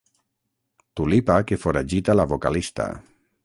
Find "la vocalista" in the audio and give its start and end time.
2.19-2.93